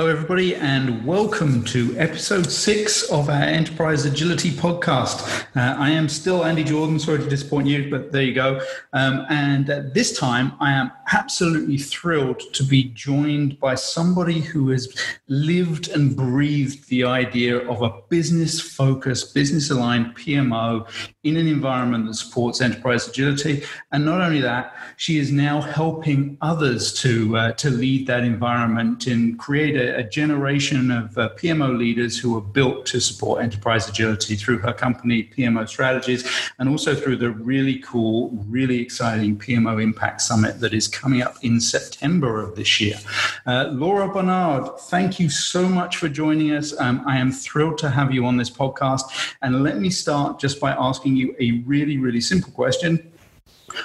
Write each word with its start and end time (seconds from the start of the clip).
Hello, 0.00 0.10
everybody, 0.10 0.54
and 0.54 1.04
welcome 1.04 1.62
to 1.64 1.94
episode 1.98 2.50
six 2.50 3.02
of 3.10 3.28
our 3.28 3.42
Enterprise 3.42 4.06
Agility 4.06 4.50
podcast. 4.50 5.44
Uh, 5.54 5.76
I 5.78 5.90
am 5.90 6.08
still 6.08 6.42
Andy 6.42 6.64
Jordan. 6.64 6.98
Sorry 6.98 7.18
to 7.18 7.28
disappoint 7.28 7.66
you, 7.66 7.90
but 7.90 8.10
there 8.10 8.22
you 8.22 8.32
go. 8.32 8.64
Um, 8.94 9.26
and 9.28 9.68
at 9.68 9.92
this 9.92 10.18
time, 10.18 10.52
I 10.58 10.72
am 10.72 10.90
absolutely 11.12 11.76
thrilled 11.76 12.40
to 12.52 12.62
be 12.62 12.84
joined 12.84 13.58
by 13.58 13.74
somebody 13.74 14.40
who 14.40 14.70
has 14.70 14.94
lived 15.28 15.88
and 15.88 16.16
breathed 16.16 16.88
the 16.88 17.04
idea 17.04 17.58
of 17.68 17.82
a 17.82 17.92
business 18.08 18.60
focused, 18.60 19.34
business 19.34 19.70
aligned 19.70 20.14
PMO 20.16 20.88
in 21.24 21.36
an 21.36 21.46
environment 21.46 22.06
that 22.06 22.14
supports 22.14 22.60
enterprise 22.60 23.08
agility. 23.08 23.64
And 23.92 24.04
not 24.04 24.20
only 24.20 24.40
that, 24.40 24.74
she 24.96 25.18
is 25.18 25.32
now 25.32 25.60
helping 25.60 26.38
others 26.40 26.92
to, 27.00 27.36
uh, 27.36 27.52
to 27.52 27.70
lead 27.70 28.06
that 28.06 28.24
environment 28.24 29.06
and 29.06 29.38
create 29.38 29.76
a, 29.76 29.98
a 29.98 30.02
generation 30.02 30.90
of 30.90 31.16
uh, 31.18 31.30
PMO 31.36 31.76
leaders 31.76 32.18
who 32.18 32.36
are 32.36 32.40
built 32.40 32.86
to 32.86 33.00
support 33.00 33.42
enterprise 33.42 33.88
agility 33.88 34.36
through 34.36 34.58
her 34.58 34.72
company, 34.72 35.30
PMO 35.36 35.68
Strategies, 35.68 36.28
and 36.58 36.68
also 36.68 36.94
through 36.94 37.16
the 37.16 37.30
really 37.30 37.78
cool, 37.80 38.30
really 38.48 38.80
exciting 38.80 39.36
PMO 39.36 39.82
Impact 39.82 40.20
Summit 40.20 40.60
that 40.60 40.72
is 40.72 40.88
coming 41.00 41.22
up 41.22 41.36
in 41.42 41.60
September 41.60 42.42
of 42.42 42.56
this 42.56 42.80
year. 42.80 42.98
Uh, 43.46 43.70
Laura 43.72 44.12
Barnard, 44.12 44.78
thank 44.80 45.18
you 45.18 45.30
so 45.30 45.68
much 45.68 45.96
for 45.96 46.08
joining 46.08 46.52
us. 46.52 46.78
Um, 46.78 47.02
I 47.06 47.16
am 47.18 47.32
thrilled 47.32 47.78
to 47.78 47.88
have 47.90 48.12
you 48.12 48.26
on 48.26 48.36
this 48.36 48.50
podcast. 48.50 49.02
And 49.42 49.62
let 49.62 49.78
me 49.78 49.88
start 49.88 50.38
just 50.38 50.60
by 50.60 50.72
asking 50.72 51.16
you 51.16 51.34
a 51.40 51.62
really, 51.66 51.96
really 51.96 52.20
simple 52.20 52.52
question 52.52 53.10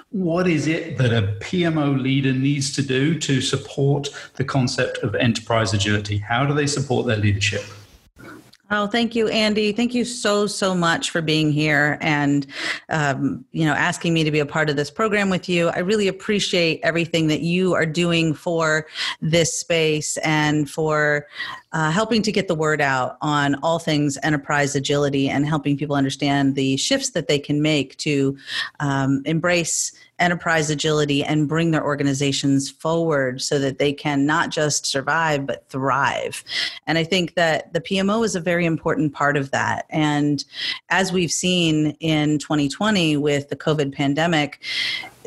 what 0.09 0.47
is 0.47 0.65
it 0.65 0.97
that 0.97 1.13
a 1.13 1.37
PMO 1.41 2.01
leader 2.01 2.33
needs 2.33 2.71
to 2.73 2.81
do 2.81 3.19
to 3.19 3.39
support 3.39 4.09
the 4.33 4.43
concept 4.43 4.97
of 4.99 5.13
enterprise 5.15 5.73
agility? 5.73 6.17
How 6.17 6.43
do 6.43 6.55
they 6.55 6.65
support 6.65 7.05
their 7.05 7.17
leadership? 7.17 7.63
Oh, 8.71 8.87
thank 8.87 9.13
you, 9.13 9.27
Andy. 9.27 9.71
Thank 9.71 9.93
you 9.93 10.03
so 10.03 10.47
so 10.47 10.73
much 10.73 11.11
for 11.11 11.21
being 11.21 11.51
here 11.51 11.99
and 12.01 12.47
um, 12.89 13.45
you 13.51 13.63
know 13.63 13.73
asking 13.73 14.11
me 14.13 14.23
to 14.23 14.31
be 14.31 14.39
a 14.39 14.45
part 14.45 14.71
of 14.71 14.75
this 14.75 14.89
program 14.89 15.29
with 15.29 15.47
you. 15.47 15.69
I 15.69 15.79
really 15.79 16.07
appreciate 16.07 16.79
everything 16.81 17.27
that 17.27 17.41
you 17.41 17.75
are 17.75 17.85
doing 17.85 18.33
for 18.33 18.87
this 19.21 19.59
space 19.59 20.17
and 20.17 20.67
for 20.67 21.27
uh, 21.73 21.91
helping 21.91 22.23
to 22.23 22.31
get 22.31 22.47
the 22.47 22.55
word 22.55 22.81
out 22.81 23.17
on 23.21 23.53
all 23.61 23.77
things 23.77 24.17
enterprise 24.23 24.75
agility 24.75 25.29
and 25.29 25.45
helping 25.45 25.77
people 25.77 25.95
understand 25.95 26.55
the 26.55 26.75
shifts 26.77 27.11
that 27.11 27.27
they 27.27 27.37
can 27.37 27.61
make 27.61 27.95
to 27.97 28.35
um, 28.79 29.21
embrace 29.25 29.91
enterprise 30.19 30.69
agility 30.69 31.23
and 31.23 31.47
bring 31.47 31.71
their 31.71 31.83
organizations 31.83 32.69
forward 32.69 33.41
so 33.41 33.59
that 33.59 33.79
they 33.79 33.91
can 33.91 34.25
not 34.25 34.49
just 34.49 34.85
survive 34.85 35.45
but 35.45 35.67
thrive. 35.69 36.43
And 36.87 36.97
I 36.97 37.03
think 37.03 37.35
that 37.35 37.73
the 37.73 37.81
PMO 37.81 38.23
is 38.23 38.35
a 38.35 38.39
very 38.39 38.65
important 38.65 39.13
part 39.13 39.35
of 39.35 39.51
that. 39.51 39.85
And 39.89 40.43
as 40.89 41.11
we've 41.11 41.31
seen 41.31 41.91
in 41.99 42.39
2020 42.39 43.17
with 43.17 43.49
the 43.49 43.55
COVID 43.55 43.93
pandemic, 43.93 44.63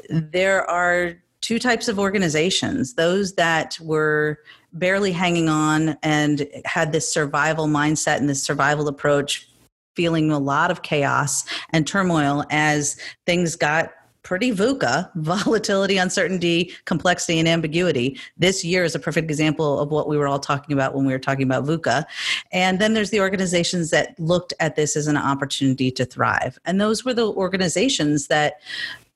there 0.09 0.69
are 0.71 1.15
two 1.41 1.59
types 1.59 1.89
of 1.89 1.99
organizations 1.99 2.95
those 2.95 3.35
that 3.35 3.79
were 3.81 4.39
barely 4.73 5.13
hanging 5.13 5.49
on 5.49 5.97
and 6.03 6.49
had 6.65 6.93
this 6.93 7.13
survival 7.13 7.67
mindset 7.67 8.19
and 8.19 8.29
this 8.29 8.43
survival 8.43 8.89
approach 8.89 9.49
feeling 9.95 10.31
a 10.31 10.39
lot 10.39 10.71
of 10.71 10.83
chaos 10.83 11.45
and 11.71 11.87
turmoil 11.87 12.45
as 12.51 12.97
things 13.27 13.57
got 13.57 13.93
pretty 14.29 14.53
VUCA 14.53 15.11
volatility, 15.15 15.97
uncertainty, 15.97 16.71
complexity, 16.85 17.39
and 17.39 17.49
ambiguity. 17.49 18.21
This 18.37 18.63
year 18.63 18.85
is 18.85 18.95
a 18.95 18.99
perfect 18.99 19.31
example 19.31 19.81
of 19.81 19.91
what 19.91 20.07
we 20.07 20.19
were 20.19 20.29
all 20.29 20.39
talking 20.39 20.75
about 20.75 20.95
when 20.95 21.07
we 21.07 21.15
were 21.15 21.19
talking 21.19 21.45
about 21.45 21.65
VUCA. 21.65 22.05
And 22.53 22.79
then 22.79 22.93
there's 22.93 23.09
the 23.09 23.21
organizations 23.21 23.89
that 23.89 24.21
looked 24.21 24.53
at 24.61 24.77
this 24.77 24.97
as 24.97 25.07
an 25.07 25.17
opportunity 25.17 25.91
to 25.93 26.05
thrive. 26.05 26.59
And 26.67 26.79
those 26.79 27.07
were 27.07 27.15
the 27.15 27.27
organizations 27.27 28.27
that 28.27 28.61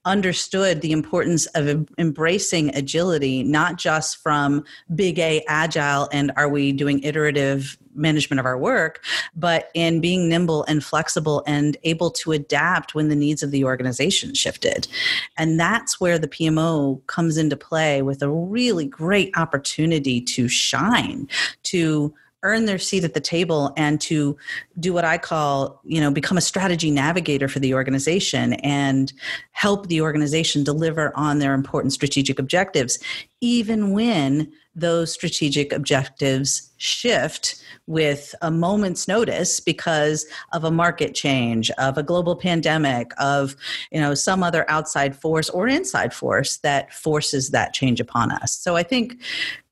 understood 0.05 0.81
the 0.81 0.93
importance 0.93 1.47
of 1.55 1.89
embracing 1.99 2.75
agility, 2.75 3.43
not 3.43 3.77
just 3.77 4.17
from 4.17 4.65
big 4.95 5.19
A 5.19 5.45
agile 5.49 6.09
and 6.13 6.33
are 6.37 6.49
we 6.49 6.73
doing 6.73 7.03
iterative 7.03 7.79
management 7.95 8.41
of 8.41 8.47
our 8.47 8.59
work, 8.59 9.05
but 9.37 9.71
in 9.75 10.01
being 10.01 10.29
nimble 10.29 10.65
and 10.65 10.85
flexible 10.85 11.43
and 11.47 11.77
able 11.85 12.11
to 12.11 12.33
adapt 12.33 12.95
when 12.95 13.09
the 13.09 13.17
needs 13.17 13.43
of 13.43 13.51
the 13.51 13.65
organization 13.65 14.35
shifted. 14.35 14.89
And 15.37 15.61
that's 15.61 16.01
where 16.01 16.19
the 16.19 16.29
PMO 16.29 17.07
comes 17.07 17.37
into 17.37 17.57
play 17.57 18.03
with 18.03 18.23
a 18.23 18.31
really 18.31 18.87
great 18.87 19.37
opportunity 19.37 20.21
to 20.23 20.49
shine, 20.49 21.29
to 21.65 22.15
earn 22.43 22.67
their 22.67 22.79
seat 22.79 23.05
at 23.05 23.15
the 23.15 23.21
table 23.21 23.73
and 23.77 24.01
to 24.01 24.37
do 24.81 24.93
what 24.93 25.05
I 25.05 25.19
call, 25.19 25.81
you 25.85 26.01
know, 26.01 26.11
become 26.11 26.37
a 26.37 26.43
strategy 26.43 26.91
navigator 26.91 27.49
for 27.49 27.61
the 27.61 27.75
organization 27.75 28.55
and 28.55 29.13
help 29.53 29.87
the 29.89 30.01
organization 30.01 30.65
deliver 30.65 31.13
on 31.17 31.39
their 31.39 31.55
important 31.55 31.93
strategic 31.93 32.39
objectives, 32.39 32.99
even 33.41 33.93
when 33.93 34.53
those 34.75 35.13
strategic 35.13 35.73
objectives 35.73 36.71
shift 36.79 37.63
with 37.87 38.35
a 38.41 38.51
moment's 38.51 39.07
notice 39.07 39.61
because 39.61 40.25
of 40.53 40.65
a 40.65 40.71
market 40.71 41.15
change 41.15 41.71
of 41.73 41.99
a 41.99 42.03
global 42.03 42.35
pandemic 42.35 43.13
of 43.19 43.55
you 43.91 44.01
know 44.01 44.15
some 44.15 44.43
other 44.43 44.69
outside 44.71 45.15
force 45.15 45.51
or 45.51 45.69
inside 45.69 46.15
force 46.15 46.57
that 46.59 46.93
forces 46.93 47.51
that 47.51 47.75
change 47.75 48.01
upon 48.01 48.31
us. 48.31 48.57
So 48.57 48.77
i 48.77 48.83
think 48.83 49.21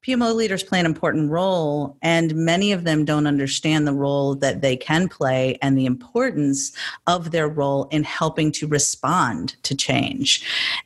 PMO 0.07 0.35
leaders 0.35 0.63
play 0.63 0.81
an 0.81 0.87
important 0.87 1.31
role, 1.31 1.99
and 2.01 2.35
many 2.35 2.73
of 2.73 2.85
them 2.85 3.05
don't 3.05 3.27
understand 3.27 3.87
the 3.87 3.93
role 3.93 4.35
that 4.37 4.63
they 4.63 4.75
can 4.75 5.09
play 5.09 5.59
and 5.61 5.77
the 5.77 5.85
importance 5.85 6.73
of 7.07 7.33
their 7.33 7.49
role 7.49 7.85
in 7.91 8.03
helping 8.03 8.51
to 8.53 8.67
respond 8.67 9.57
to 9.63 9.77
change. 9.77 10.43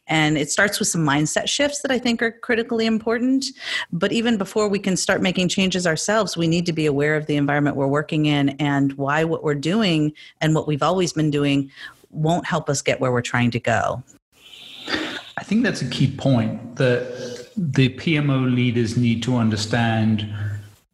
And 0.09 0.37
it 0.37 0.51
starts 0.51 0.81
with 0.81 0.89
some 0.89 1.07
mindset 1.07 1.49
shifts 1.49 1.81
that 1.83 1.93
I 1.93 1.99
think 1.99 2.23
are 2.23 2.33
critically 2.33 2.87
important. 2.87 3.47
But 3.93 4.11
even 4.11 4.37
before 4.37 4.69
we 4.69 4.81
can 4.81 4.97
start 4.97 5.23
making 5.23 5.49
changes 5.49 5.87
ourselves, 5.87 6.37
we 6.37 6.49
need 6.49 6.67
to 6.67 6.73
be 6.73 6.87
aware 6.87 7.15
of 7.15 7.27
the 7.27 7.37
environment 7.37 7.77
we're 7.77 7.87
working 7.87 8.27
in 8.27 8.51
and 8.59 8.95
why 8.95 9.23
what 9.23 9.45
we're 9.45 9.55
doing 9.55 10.13
and 10.41 10.57
what 10.57 10.67
we've 10.67 10.83
always 10.83 11.13
been 11.13 11.31
doing 11.31 11.71
won't 12.11 12.47
help 12.47 12.69
us 12.69 12.83
get 12.83 12.99
where 12.99 13.13
we're 13.13 13.23
trying 13.23 13.53
to 13.53 13.61
go. 13.61 14.03
I 15.37 15.45
think 15.45 15.63
that's 15.63 15.83
a 15.83 15.89
key 15.89 16.11
point 16.11 16.77
that 16.77 17.44
the 17.57 17.91
PMO 17.91 18.53
leaders 18.53 18.97
need 18.97 19.23
to 19.25 19.37
understand 19.37 20.33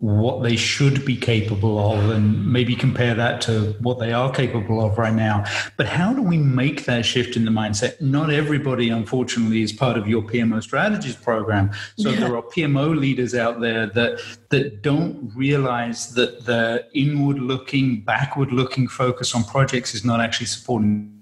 what 0.00 0.42
they 0.42 0.56
should 0.56 1.04
be 1.04 1.14
capable 1.14 1.78
of 1.92 2.10
and 2.10 2.50
maybe 2.50 2.74
compare 2.74 3.14
that 3.14 3.42
to 3.42 3.76
what 3.80 3.98
they 3.98 4.14
are 4.14 4.32
capable 4.32 4.82
of 4.82 4.96
right 4.96 5.12
now. 5.12 5.44
But 5.76 5.86
how 5.86 6.14
do 6.14 6.22
we 6.22 6.38
make 6.38 6.86
that 6.86 7.04
shift 7.04 7.36
in 7.36 7.44
the 7.44 7.50
mindset? 7.50 8.00
Not 8.00 8.30
everybody, 8.30 8.88
unfortunately, 8.88 9.60
is 9.60 9.74
part 9.74 9.98
of 9.98 10.08
your 10.08 10.22
PMO 10.22 10.62
strategies 10.62 11.16
program. 11.16 11.70
So 11.98 12.08
yeah. 12.08 12.20
there 12.20 12.34
are 12.34 12.42
PMO 12.42 12.98
leaders 12.98 13.34
out 13.34 13.60
there 13.60 13.86
that 13.88 14.20
that 14.48 14.80
don't 14.80 15.30
realize 15.36 16.14
that 16.14 16.46
the 16.46 16.86
inward 16.94 17.38
looking, 17.38 18.00
backward 18.00 18.52
looking 18.52 18.88
focus 18.88 19.34
on 19.34 19.44
projects 19.44 19.94
is 19.94 20.02
not 20.02 20.22
actually 20.22 20.46
supporting 20.46 21.20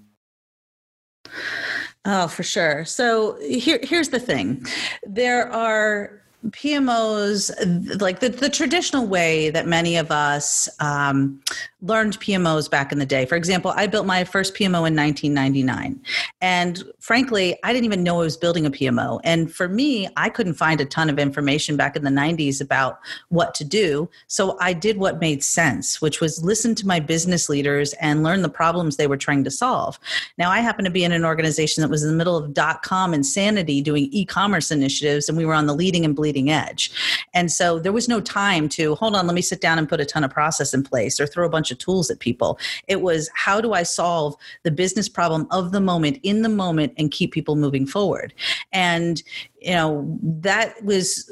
Oh, 2.05 2.27
for 2.27 2.43
sure. 2.43 2.85
So 2.85 3.37
here, 3.41 3.79
here's 3.83 4.09
the 4.09 4.19
thing 4.19 4.65
there 5.05 5.51
are 5.51 6.21
PMOs, 6.47 7.99
like 8.01 8.21
the, 8.21 8.29
the 8.29 8.49
traditional 8.49 9.05
way 9.05 9.49
that 9.49 9.67
many 9.67 9.97
of 9.97 10.09
us 10.09 10.69
um, 10.79 11.41
learned 11.81 12.17
PMOs 12.19 12.69
back 12.69 12.91
in 12.91 12.99
the 12.99 13.05
day. 13.05 13.25
For 13.25 13.35
example, 13.35 13.71
I 13.75 13.87
built 13.87 14.05
my 14.05 14.23
first 14.23 14.53
PMO 14.53 14.87
in 14.87 14.95
1999. 14.95 15.99
And 16.39 16.83
frankly, 16.99 17.57
I 17.63 17.73
didn't 17.73 17.85
even 17.85 18.03
know 18.03 18.15
I 18.15 18.23
was 18.23 18.37
building 18.37 18.65
a 18.65 18.71
PMO. 18.71 19.19
And 19.25 19.53
for 19.53 19.67
me, 19.67 20.07
I 20.15 20.29
couldn't 20.29 20.53
find 20.53 20.79
a 20.79 20.85
ton 20.85 21.09
of 21.09 21.19
information 21.19 21.75
back 21.75 21.97
in 21.97 22.03
the 22.05 22.09
90s 22.09 22.61
about 22.61 22.99
what 23.27 23.53
to 23.55 23.65
do. 23.65 24.09
So 24.27 24.57
I 24.61 24.71
did 24.71 24.97
what 24.97 25.19
made 25.19 25.43
sense, 25.43 26.01
which 26.01 26.21
was 26.21 26.43
listen 26.43 26.73
to 26.75 26.87
my 26.87 27.01
business 27.01 27.49
leaders 27.49 27.91
and 27.93 28.23
learn 28.23 28.43
the 28.43 28.49
problems 28.49 28.95
they 28.95 29.07
were 29.07 29.17
trying 29.17 29.43
to 29.43 29.51
solve. 29.51 29.99
Now, 30.37 30.51
I 30.51 30.59
happen 30.59 30.85
to 30.85 30.91
be 30.91 31.03
in 31.03 31.11
an 31.11 31.25
organization 31.25 31.81
that 31.81 31.89
was 31.89 32.03
in 32.03 32.09
the 32.09 32.15
middle 32.15 32.37
of 32.37 32.53
dot 32.53 32.81
com 32.81 33.13
insanity 33.13 33.81
doing 33.81 34.07
e 34.11 34.25
commerce 34.25 34.71
initiatives, 34.71 35.27
and 35.27 35.37
we 35.37 35.45
were 35.45 35.53
on 35.53 35.65
the 35.65 35.75
leading 35.75 36.05
and 36.05 36.15
bleeding 36.15 36.28
bleeding 36.29 36.51
edge. 36.51 36.91
And 37.33 37.51
so 37.51 37.79
there 37.79 37.91
was 37.91 38.07
no 38.07 38.21
time 38.21 38.69
to 38.69 38.93
hold 38.95 39.15
on, 39.15 39.25
let 39.25 39.33
me 39.33 39.41
sit 39.41 39.61
down 39.61 39.79
and 39.79 39.89
put 39.89 39.99
a 39.99 40.05
ton 40.05 40.23
of 40.23 40.31
process 40.31 40.73
in 40.73 40.83
place 40.83 41.19
or 41.19 41.25
throw 41.25 41.45
a 41.45 41.49
bunch 41.49 41.71
of 41.71 41.79
tools 41.79 42.11
at 42.11 42.19
people. 42.19 42.59
It 42.87 43.01
was 43.01 43.29
how 43.33 43.59
do 43.61 43.73
I 43.73 43.83
solve 43.83 44.35
the 44.63 44.71
business 44.71 45.09
problem 45.09 45.47
of 45.49 45.71
the 45.71 45.81
moment 45.81 46.19
in 46.21 46.43
the 46.43 46.49
moment 46.49 46.93
and 46.97 47.09
keep 47.09 47.31
people 47.31 47.55
moving 47.55 47.87
forward? 47.87 48.33
And 48.71 49.23
you 49.61 49.73
know 49.73 50.19
that 50.21 50.81
was 50.83 51.31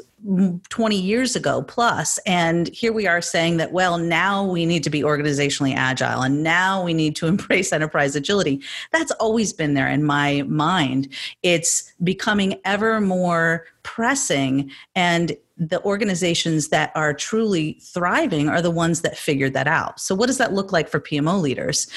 20 0.69 1.00
years 1.00 1.36
ago 1.36 1.62
plus 1.62 2.18
and 2.25 2.69
here 2.69 2.92
we 2.92 3.06
are 3.06 3.22
saying 3.22 3.58
that 3.58 3.72
well 3.72 4.00
now 4.00 4.44
we 4.44 4.66
need 4.66 4.84
to 4.84 4.90
be 4.90 5.04
organizationally 5.04 5.75
agile 5.75 6.24
and 6.24 6.42
now 6.42 6.84
we 6.84 6.92
need 6.92 7.16
to 7.16 7.28
embrace 7.28 7.72
enterprise 7.72 8.16
agility. 8.16 8.62
That's 8.92 9.12
always 9.14 9.54
been 9.54 9.75
there 9.75 9.88
in 9.88 10.04
my 10.04 10.42
mind. 10.44 11.14
It's 11.44 11.94
becoming 12.04 12.60
ever 12.66 13.00
more 13.00 13.66
pressing 13.84 14.72
and 14.96 15.38
the 15.57 15.83
organizations 15.83 16.69
that 16.69 16.92
are 16.95 17.13
truly 17.13 17.80
thriving 17.81 18.48
are 18.48 18.62
the 18.62 18.71
ones 18.71 19.01
that 19.01 19.18
figured 19.18 19.54
that 19.54 19.68
out. 19.68 20.00
So, 20.00 20.13
what 20.13 20.27
does 20.27 20.38
that 20.38 20.54
look 20.54 20.71
like 20.71 20.88
for 20.88 21.00
PMO 21.00 21.42
leaders? 21.42 21.88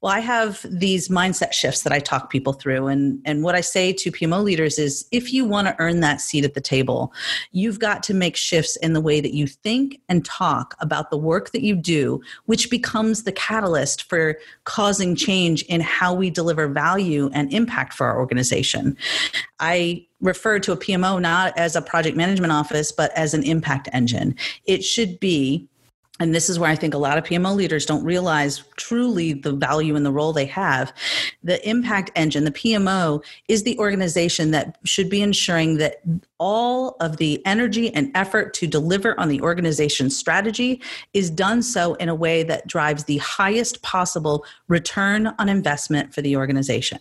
Well, 0.00 0.12
I 0.12 0.20
have 0.20 0.64
these 0.68 1.08
mindset 1.08 1.52
shifts 1.52 1.82
that 1.82 1.92
I 1.92 1.98
talk 1.98 2.30
people 2.30 2.52
through. 2.52 2.86
And, 2.86 3.20
and 3.24 3.42
what 3.42 3.54
I 3.54 3.60
say 3.60 3.92
to 3.92 4.12
PMO 4.12 4.42
leaders 4.42 4.78
is 4.78 5.06
if 5.10 5.32
you 5.32 5.44
want 5.44 5.66
to 5.66 5.76
earn 5.78 6.00
that 6.00 6.20
seat 6.20 6.44
at 6.44 6.54
the 6.54 6.60
table, 6.60 7.12
you've 7.50 7.80
got 7.80 8.02
to 8.04 8.14
make 8.14 8.36
shifts 8.36 8.76
in 8.76 8.92
the 8.92 9.00
way 9.00 9.20
that 9.20 9.34
you 9.34 9.46
think 9.46 10.00
and 10.08 10.24
talk 10.24 10.76
about 10.80 11.10
the 11.10 11.18
work 11.18 11.50
that 11.50 11.62
you 11.62 11.74
do, 11.74 12.20
which 12.46 12.70
becomes 12.70 13.24
the 13.24 13.32
catalyst 13.32 14.04
for 14.04 14.38
causing 14.64 15.16
change 15.16 15.62
in 15.64 15.80
how 15.80 16.14
we 16.14 16.30
deliver 16.30 16.68
value 16.68 17.30
and 17.32 17.52
impact 17.52 17.94
for 17.94 18.06
our 18.06 18.18
organization. 18.18 18.96
I 19.58 20.06
refer 20.20 20.58
to 20.60 20.72
a 20.72 20.76
PMO 20.76 21.20
not 21.20 21.56
as 21.56 21.76
a 21.76 21.82
project 21.82 22.16
management 22.16 22.52
office, 22.52 22.92
but 22.92 23.10
as 23.16 23.34
an 23.34 23.42
impact 23.42 23.88
engine. 23.92 24.34
It 24.66 24.84
should 24.84 25.20
be 25.20 25.68
and 26.20 26.34
this 26.34 26.48
is 26.48 26.58
where 26.58 26.70
I 26.70 26.74
think 26.74 26.94
a 26.94 26.98
lot 26.98 27.16
of 27.16 27.24
PMO 27.24 27.54
leaders 27.54 27.86
don't 27.86 28.04
realize 28.04 28.64
truly 28.76 29.34
the 29.34 29.52
value 29.52 29.94
and 29.94 30.04
the 30.04 30.10
role 30.10 30.32
they 30.32 30.46
have. 30.46 30.92
The 31.44 31.66
impact 31.68 32.10
engine, 32.16 32.44
the 32.44 32.50
PMO, 32.50 33.22
is 33.46 33.62
the 33.62 33.78
organization 33.78 34.50
that 34.50 34.78
should 34.84 35.08
be 35.08 35.22
ensuring 35.22 35.76
that 35.76 36.00
all 36.38 36.96
of 37.00 37.16
the 37.16 37.44
energy 37.44 37.92
and 37.94 38.10
effort 38.14 38.54
to 38.54 38.66
deliver 38.66 39.18
on 39.18 39.28
the 39.28 39.40
organization's 39.40 40.16
strategy 40.16 40.80
is 41.12 41.30
done 41.30 41.62
so 41.62 41.94
in 41.94 42.08
a 42.08 42.14
way 42.14 42.42
that 42.44 42.66
drives 42.66 43.04
the 43.04 43.18
highest 43.18 43.82
possible 43.82 44.44
return 44.68 45.26
on 45.38 45.48
investment 45.48 46.14
for 46.14 46.22
the 46.22 46.36
organization. 46.36 47.00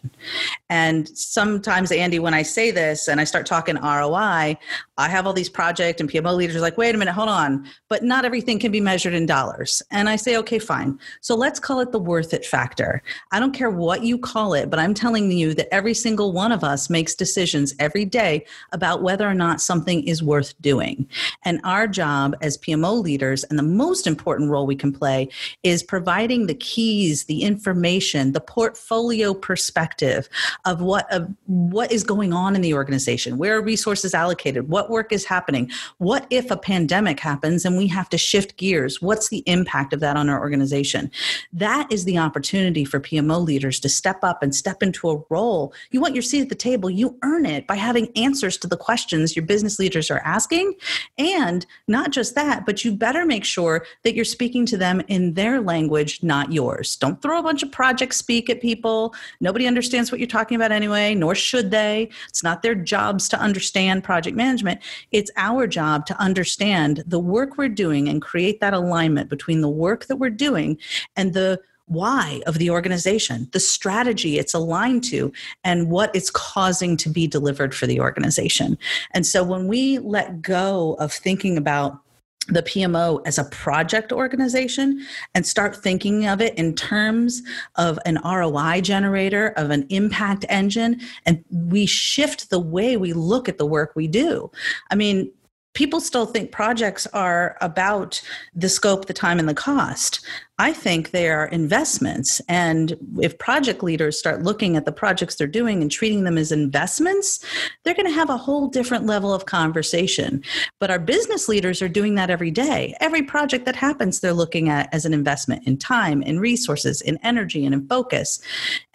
And 0.69 1.07
sometimes, 1.09 1.91
Andy, 1.91 2.19
when 2.19 2.33
I 2.33 2.41
say 2.41 2.71
this 2.71 3.07
and 3.07 3.21
I 3.21 3.23
start 3.23 3.45
talking 3.45 3.75
ROI, 3.75 4.57
I 4.97 5.09
have 5.09 5.27
all 5.27 5.33
these 5.33 5.49
project 5.49 6.01
and 6.01 6.09
PMO 6.09 6.35
leaders 6.35 6.59
like, 6.61 6.77
wait 6.77 6.95
a 6.95 6.97
minute, 6.97 7.13
hold 7.13 7.29
on, 7.29 7.67
but 7.87 8.03
not 8.03 8.25
everything 8.25 8.57
can 8.57 8.71
be 8.71 8.81
measured 8.81 9.13
in 9.13 9.27
dollars. 9.27 9.83
And 9.91 10.09
I 10.09 10.15
say, 10.15 10.37
okay, 10.37 10.59
fine. 10.59 10.99
So 11.21 11.35
let's 11.35 11.59
call 11.59 11.79
it 11.81 11.91
the 11.91 11.99
worth 11.99 12.33
it 12.33 12.45
factor. 12.45 13.03
I 13.31 13.39
don't 13.39 13.53
care 13.53 13.69
what 13.69 14.03
you 14.03 14.17
call 14.17 14.53
it, 14.55 14.69
but 14.69 14.79
I'm 14.79 14.95
telling 14.95 15.31
you 15.31 15.53
that 15.53 15.71
every 15.71 15.93
single 15.93 16.31
one 16.31 16.51
of 16.51 16.63
us 16.63 16.89
makes 16.89 17.13
decisions 17.13 17.75
every 17.79 18.05
day 18.05 18.45
about 18.71 19.03
whether 19.03 19.26
or 19.27 19.33
not 19.33 19.61
something 19.61 20.07
is 20.07 20.23
worth 20.23 20.59
doing. 20.61 21.07
And 21.43 21.59
our 21.63 21.87
job 21.87 22.35
as 22.41 22.57
PMO 22.57 23.01
leaders, 23.01 23.43
and 23.45 23.59
the 23.59 23.63
most 23.63 24.07
important 24.07 24.49
role 24.49 24.65
we 24.65 24.75
can 24.75 24.93
play, 24.93 25.29
is 25.63 25.83
providing 25.83 26.47
the 26.47 26.55
keys, 26.55 27.25
the 27.25 27.43
information, 27.43 28.31
the 28.31 28.41
portfolio 28.41 29.33
perspective 29.33 30.29
of 30.65 30.81
what 30.81 31.11
of 31.11 31.33
what 31.45 31.91
is 31.91 32.03
going 32.03 32.33
on 32.33 32.55
in 32.55 32.61
the 32.61 32.73
organization, 32.73 33.37
where 33.37 33.57
are 33.57 33.61
resources 33.61 34.13
allocated, 34.13 34.69
what 34.69 34.89
work 34.89 35.11
is 35.11 35.25
happening, 35.25 35.69
what 35.97 36.25
if 36.29 36.51
a 36.51 36.57
pandemic 36.57 37.19
happens 37.19 37.65
and 37.65 37.77
we 37.77 37.87
have 37.87 38.09
to 38.09 38.17
shift 38.17 38.57
gears, 38.57 39.01
what's 39.01 39.29
the 39.29 39.43
impact 39.45 39.93
of 39.93 39.99
that 39.99 40.15
on 40.15 40.29
our 40.29 40.39
organization? 40.39 41.11
That 41.53 41.91
is 41.91 42.05
the 42.05 42.17
opportunity 42.17 42.85
for 42.85 42.99
PMO 42.99 43.43
leaders 43.43 43.79
to 43.81 43.89
step 43.89 44.23
up 44.23 44.43
and 44.43 44.55
step 44.55 44.83
into 44.83 45.09
a 45.09 45.21
role. 45.29 45.73
You 45.91 46.01
want 46.01 46.15
your 46.15 46.21
seat 46.21 46.41
at 46.41 46.49
the 46.49 46.55
table, 46.55 46.89
you 46.89 47.17
earn 47.23 47.45
it 47.45 47.67
by 47.67 47.75
having 47.75 48.09
answers 48.15 48.57
to 48.57 48.67
the 48.67 48.77
questions 48.77 49.16
questions 49.17 49.35
your 49.35 49.45
business 49.45 49.79
leaders 49.79 50.11
are 50.11 50.21
asking. 50.23 50.73
And 51.17 51.65
not 51.87 52.11
just 52.11 52.35
that, 52.35 52.65
but 52.65 52.85
you 52.85 52.93
better 52.93 53.25
make 53.25 53.45
sure 53.45 53.85
that 54.03 54.15
you're 54.15 54.25
speaking 54.25 54.65
to 54.67 54.77
them 54.77 55.01
in 55.07 55.33
their 55.33 55.59
language, 55.61 56.21
not 56.23 56.51
yours. 56.51 56.95
Don't 56.97 57.21
throw 57.21 57.39
a 57.39 57.43
bunch 57.43 57.63
of 57.63 57.71
project 57.71 58.13
speak 58.13 58.49
at 58.49 58.61
people. 58.61 59.13
Nobody 59.39 59.67
understands 59.67 60.11
what 60.11 60.19
you're 60.19 60.27
talking 60.27 60.55
about 60.55 60.71
anyway, 60.71 61.15
nor 61.15 61.35
should 61.35 61.71
they. 61.71 62.09
It's 62.29 62.43
not 62.43 62.61
their 62.61 62.75
jobs 62.75 63.27
to 63.29 63.39
understand 63.39 64.03
project 64.03 64.37
management. 64.37 64.81
It's 65.11 65.31
our 65.35 65.67
job 65.67 66.05
to 66.07 66.19
understand 66.19 67.03
the 67.07 67.19
work 67.19 67.57
we're 67.57 67.69
doing 67.69 68.07
and 68.09 68.21
create 68.21 68.59
that 68.59 68.73
alignment 68.73 69.29
between 69.29 69.61
the 69.61 69.69
work 69.69 70.05
that 70.05 70.17
we're 70.17 70.29
doing 70.29 70.77
and 71.15 71.33
the 71.33 71.59
why 71.87 72.41
of 72.45 72.57
the 72.59 72.69
organization, 72.69 73.49
the 73.53 73.59
strategy 73.59 74.37
it's 74.37 74.53
aligned 74.53 75.03
to, 75.05 75.31
and 75.63 75.89
what 75.89 76.15
it's 76.15 76.29
causing 76.29 76.95
to 76.97 77.09
be 77.09 77.27
delivered 77.27 77.73
for 77.73 77.87
the 77.87 77.99
organization. 77.99 78.77
And 79.11 79.25
so 79.25 79.43
when 79.43 79.67
we 79.67 79.99
let 79.99 80.41
go 80.41 80.95
of 80.99 81.11
thinking 81.11 81.57
about 81.57 82.01
the 82.49 82.63
PMO 82.63 83.21
as 83.25 83.37
a 83.37 83.43
project 83.45 84.11
organization 84.13 85.05
and 85.35 85.45
start 85.45 85.75
thinking 85.75 86.27
of 86.27 86.41
it 86.41 86.57
in 86.57 86.75
terms 86.75 87.41
of 87.75 87.99
an 88.05 88.19
ROI 88.23 88.81
generator, 88.81 89.49
of 89.57 89.69
an 89.69 89.85
impact 89.89 90.45
engine, 90.47 91.01
and 91.25 91.43
we 91.51 91.85
shift 91.85 92.49
the 92.49 92.59
way 92.59 92.95
we 92.95 93.13
look 93.13 93.49
at 93.49 93.57
the 93.57 93.65
work 93.65 93.93
we 93.95 94.07
do. 94.07 94.49
I 94.91 94.95
mean, 94.95 95.31
people 95.73 95.99
still 95.99 96.25
think 96.25 96.51
projects 96.51 97.05
are 97.07 97.57
about 97.61 98.21
the 98.55 98.69
scope, 98.69 99.05
the 99.05 99.13
time, 99.13 99.39
and 99.39 99.49
the 99.49 99.53
cost. 99.53 100.25
I 100.59 100.73
think 100.73 101.11
they 101.11 101.29
are 101.29 101.45
investments. 101.45 102.41
And 102.49 102.97
if 103.19 103.37
project 103.37 103.83
leaders 103.83 104.17
start 104.17 104.41
looking 104.41 104.75
at 104.75 104.85
the 104.85 104.91
projects 104.91 105.35
they're 105.35 105.45
doing 105.45 105.83
and 105.83 105.91
treating 105.91 106.23
them 106.23 106.35
as 106.35 106.51
investments, 106.51 107.45
they're 107.83 107.93
going 107.93 108.07
to 108.07 108.11
have 108.11 108.31
a 108.31 108.37
whole 108.37 108.67
different 108.67 109.05
level 109.05 109.31
of 109.31 109.45
conversation. 109.45 110.43
But 110.79 110.89
our 110.89 110.97
business 110.97 111.47
leaders 111.47 111.81
are 111.83 111.87
doing 111.87 112.15
that 112.15 112.31
every 112.31 112.49
day. 112.49 112.95
Every 112.99 113.21
project 113.21 113.65
that 113.65 113.75
happens, 113.75 114.19
they're 114.19 114.33
looking 114.33 114.67
at 114.67 114.91
as 114.91 115.05
an 115.05 115.13
investment 115.13 115.67
in 115.67 115.77
time, 115.77 116.23
in 116.23 116.39
resources, 116.39 117.01
in 117.01 117.19
energy, 117.21 117.63
and 117.63 117.75
in 117.75 117.87
focus. 117.87 118.39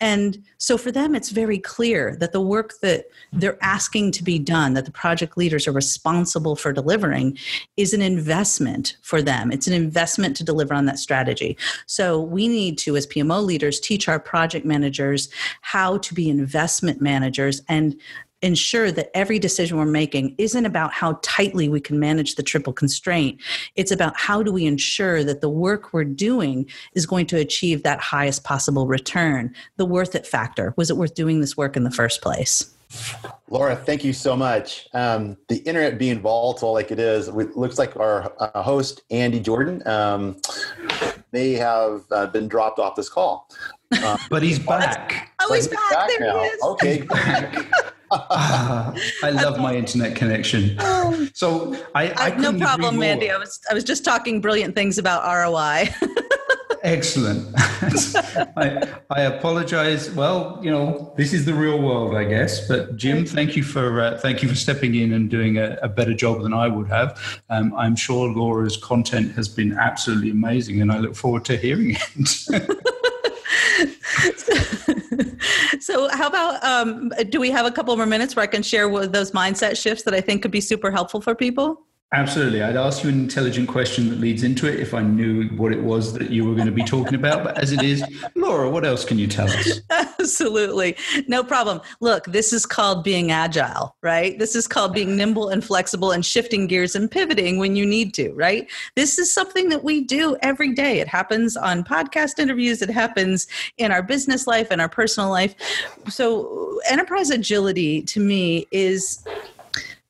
And 0.00 0.42
so 0.58 0.76
for 0.76 0.90
them, 0.90 1.14
it's 1.14 1.30
very 1.30 1.58
clear 1.58 2.16
that 2.16 2.32
the 2.32 2.40
work 2.40 2.74
that 2.82 3.04
they're 3.32 3.58
asking 3.62 4.10
to 4.12 4.24
be 4.24 4.40
done, 4.40 4.74
that 4.74 4.84
the 4.84 4.90
project 4.90 5.36
leaders 5.36 5.68
are 5.68 5.72
responsible 5.72 6.56
for 6.56 6.72
delivering, 6.72 7.38
is 7.76 7.94
an 7.94 8.02
investment 8.02 8.96
for 9.00 9.22
them. 9.22 9.52
It's 9.52 9.68
an 9.68 9.74
investment 9.74 10.36
to 10.38 10.44
deliver 10.44 10.74
on 10.74 10.86
that 10.86 10.98
strategy. 10.98 11.51
So 11.86 12.20
we 12.20 12.48
need 12.48 12.78
to, 12.78 12.96
as 12.96 13.06
PMO 13.06 13.44
leaders, 13.44 13.80
teach 13.80 14.08
our 14.08 14.18
project 14.18 14.64
managers 14.64 15.28
how 15.60 15.98
to 15.98 16.14
be 16.14 16.28
investment 16.28 17.00
managers 17.00 17.62
and 17.68 17.96
ensure 18.42 18.90
that 18.90 19.16
every 19.16 19.38
decision 19.38 19.78
we're 19.78 19.86
making 19.86 20.34
isn't 20.36 20.66
about 20.66 20.92
how 20.92 21.18
tightly 21.22 21.68
we 21.68 21.80
can 21.80 21.98
manage 21.98 22.34
the 22.34 22.42
triple 22.42 22.72
constraint. 22.72 23.40
It's 23.76 23.92
about 23.92 24.16
how 24.16 24.42
do 24.42 24.52
we 24.52 24.66
ensure 24.66 25.24
that 25.24 25.40
the 25.40 25.48
work 25.48 25.92
we're 25.92 26.04
doing 26.04 26.68
is 26.94 27.06
going 27.06 27.26
to 27.26 27.38
achieve 27.38 27.84
that 27.84 28.00
highest 28.00 28.42
possible 28.44 28.86
return, 28.86 29.54
the 29.76 29.86
worth 29.86 30.14
it 30.14 30.26
factor. 30.26 30.74
Was 30.76 30.90
it 30.90 30.96
worth 30.96 31.14
doing 31.14 31.40
this 31.40 31.56
work 31.56 31.76
in 31.76 31.84
the 31.84 31.90
first 31.90 32.20
place? 32.20 32.74
Laura, 33.48 33.76
thank 33.76 34.04
you 34.04 34.12
so 34.12 34.36
much. 34.36 34.88
Um, 34.94 35.36
the 35.48 35.58
internet 35.58 35.98
being 35.98 36.20
volatile 36.20 36.72
like 36.72 36.90
it 36.90 36.98
is, 36.98 37.28
it 37.28 37.56
looks 37.56 37.78
like 37.78 37.96
our 37.96 38.32
uh, 38.38 38.62
host, 38.62 39.02
Andy 39.10 39.40
Jordan, 39.40 39.86
um, 39.86 40.40
may 41.32 41.52
have 41.52 42.04
uh, 42.10 42.26
been 42.26 42.48
dropped 42.48 42.78
off 42.78 42.96
this 42.96 43.08
call. 43.08 43.48
Um, 44.04 44.18
but 44.30 44.42
he's 44.42 44.58
back. 44.58 45.32
Oh, 45.40 45.52
he's, 45.52 45.66
he's 45.66 45.74
back. 45.74 45.90
back 45.90 46.08
there 46.08 46.20
now. 46.20 46.42
He 46.42 46.48
is. 46.48 46.62
Okay. 46.62 47.06
ah, 48.10 48.94
I 49.22 49.30
love 49.30 49.58
my 49.58 49.74
internet 49.74 50.16
connection. 50.16 50.76
Oh. 50.78 51.18
So 51.34 51.74
I, 51.94 52.10
I, 52.10 52.30
I 52.30 52.36
no 52.36 52.56
problem, 52.56 52.98
Mandy. 52.98 53.30
I 53.30 53.36
was 53.36 53.58
I 53.70 53.74
was 53.74 53.84
just 53.84 54.04
talking 54.04 54.40
brilliant 54.40 54.74
things 54.74 54.98
about 54.98 55.24
ROI. 55.24 55.88
Excellent. 56.82 57.48
I, 58.56 58.88
I, 59.10 59.22
apologize. 59.22 60.10
Well, 60.10 60.58
you 60.62 60.70
know, 60.70 61.14
this 61.16 61.32
is 61.32 61.44
the 61.44 61.54
real 61.54 61.80
world, 61.80 62.16
I 62.16 62.24
guess. 62.24 62.66
But 62.66 62.96
Jim, 62.96 63.24
thank 63.24 63.56
you 63.56 63.62
for 63.62 64.00
uh, 64.00 64.18
thank 64.18 64.42
you 64.42 64.48
for 64.48 64.56
stepping 64.56 64.96
in 64.96 65.12
and 65.12 65.30
doing 65.30 65.58
a, 65.58 65.78
a 65.80 65.88
better 65.88 66.12
job 66.12 66.42
than 66.42 66.52
I 66.52 66.66
would 66.66 66.88
have. 66.88 67.40
Um, 67.50 67.72
I'm 67.74 67.94
sure 67.94 68.28
Laura's 68.28 68.76
content 68.76 69.32
has 69.32 69.48
been 69.48 69.78
absolutely 69.78 70.30
amazing, 70.30 70.82
and 70.82 70.90
I 70.90 70.98
look 70.98 71.14
forward 71.14 71.44
to 71.46 71.56
hearing 71.56 71.96
it. 71.96 72.78
so 75.80 76.08
how 76.08 76.26
about 76.26 76.62
um, 76.64 77.12
do 77.28 77.40
we 77.40 77.50
have 77.50 77.66
a 77.66 77.70
couple 77.70 77.96
more 77.96 78.06
minutes 78.06 78.36
where 78.36 78.42
i 78.42 78.46
can 78.46 78.62
share 78.62 78.88
those 79.06 79.32
mindset 79.32 79.80
shifts 79.80 80.04
that 80.04 80.14
i 80.14 80.20
think 80.20 80.42
could 80.42 80.50
be 80.50 80.60
super 80.60 80.90
helpful 80.90 81.20
for 81.20 81.34
people 81.34 81.86
Absolutely. 82.14 82.62
I'd 82.62 82.76
ask 82.76 83.02
you 83.02 83.08
an 83.08 83.20
intelligent 83.20 83.68
question 83.68 84.10
that 84.10 84.20
leads 84.20 84.42
into 84.42 84.66
it 84.66 84.78
if 84.78 84.92
I 84.92 85.00
knew 85.00 85.48
what 85.56 85.72
it 85.72 85.82
was 85.82 86.12
that 86.12 86.28
you 86.28 86.44
were 86.44 86.54
going 86.54 86.66
to 86.66 86.72
be 86.72 86.84
talking 86.84 87.14
about. 87.14 87.42
But 87.42 87.58
as 87.58 87.72
it 87.72 87.82
is, 87.82 88.04
Laura, 88.34 88.68
what 88.68 88.84
else 88.84 89.02
can 89.02 89.18
you 89.18 89.26
tell 89.26 89.48
us? 89.48 89.80
Absolutely. 89.90 90.94
No 91.26 91.42
problem. 91.42 91.80
Look, 92.00 92.26
this 92.26 92.52
is 92.52 92.66
called 92.66 93.02
being 93.02 93.30
agile, 93.30 93.96
right? 94.02 94.38
This 94.38 94.54
is 94.54 94.68
called 94.68 94.92
being 94.92 95.16
nimble 95.16 95.48
and 95.48 95.64
flexible 95.64 96.10
and 96.10 96.24
shifting 96.24 96.66
gears 96.66 96.94
and 96.94 97.10
pivoting 97.10 97.58
when 97.58 97.76
you 97.76 97.86
need 97.86 98.12
to, 98.14 98.30
right? 98.34 98.70
This 98.94 99.18
is 99.18 99.32
something 99.32 99.70
that 99.70 99.82
we 99.82 100.02
do 100.02 100.36
every 100.42 100.74
day. 100.74 101.00
It 101.00 101.08
happens 101.08 101.56
on 101.56 101.82
podcast 101.82 102.38
interviews, 102.38 102.82
it 102.82 102.90
happens 102.90 103.46
in 103.78 103.90
our 103.90 104.02
business 104.02 104.46
life 104.46 104.68
and 104.70 104.82
our 104.82 104.88
personal 104.88 105.30
life. 105.30 105.54
So, 106.08 106.78
enterprise 106.90 107.30
agility 107.30 108.02
to 108.02 108.20
me 108.20 108.66
is 108.70 109.24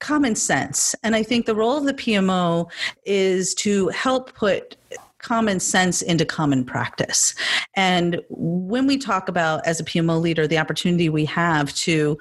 common 0.03 0.35
sense. 0.35 0.95
And 1.05 1.15
I 1.15 1.23
think 1.23 1.47
the 1.47 1.55
role 1.55 1.77
of 1.79 1.85
the 1.85 1.95
PMO 1.95 2.71
is 3.07 3.55
to 3.55 3.89
help 3.89 4.35
put 4.35 4.77
common 5.19 5.61
sense 5.61 6.03
into 6.03 6.25
common 6.25 6.65
practice. 6.65 7.35
And 7.77 8.21
when 8.29 8.89
we 8.89 8.99
talk 8.99 9.29
about, 9.29 9.65
as 9.65 9.79
a 9.79 9.85
PMO 9.85 10.21
leader, 10.21 10.49
the 10.49 10.59
opportunity 10.59 11.09
we 11.09 11.25
have 11.27 11.73
to 11.75 12.19